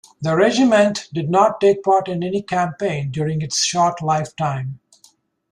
The 0.19 0.35
regiment 0.35 1.09
did 1.13 1.29
not 1.29 1.61
take 1.61 1.83
part 1.83 2.07
in 2.07 2.23
any 2.23 2.41
campaign 2.41 3.11
during 3.11 3.43
its 3.43 3.59
short 3.63 4.01
lifetime. 4.01 4.79